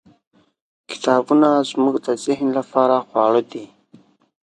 کتابونه 0.91 1.49
زموږ 1.69 1.95
د 2.05 2.07
ذهن 2.25 2.47
لپاره 2.57 2.95
خواړه 3.07 3.41
دي. 3.51 3.65